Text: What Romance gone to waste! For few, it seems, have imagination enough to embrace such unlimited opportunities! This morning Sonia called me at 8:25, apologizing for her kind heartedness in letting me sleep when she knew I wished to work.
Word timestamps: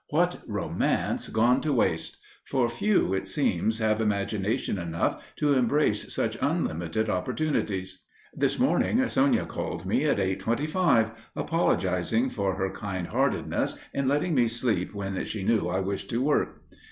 What 0.09 0.41
Romance 0.47 1.27
gone 1.27 1.61
to 1.61 1.71
waste! 1.73 2.17
For 2.43 2.67
few, 2.69 3.13
it 3.13 3.27
seems, 3.27 3.77
have 3.77 4.01
imagination 4.01 4.79
enough 4.79 5.23
to 5.35 5.53
embrace 5.53 6.11
such 6.11 6.39
unlimited 6.41 7.07
opportunities! 7.07 8.03
This 8.33 8.57
morning 8.57 9.07
Sonia 9.07 9.45
called 9.45 9.85
me 9.85 10.05
at 10.05 10.17
8:25, 10.17 11.11
apologizing 11.35 12.29
for 12.31 12.55
her 12.55 12.71
kind 12.71 13.09
heartedness 13.09 13.77
in 13.93 14.07
letting 14.07 14.33
me 14.33 14.47
sleep 14.47 14.91
when 14.95 15.23
she 15.25 15.43
knew 15.43 15.67
I 15.69 15.81
wished 15.81 16.09
to 16.09 16.21
work. 16.23 16.63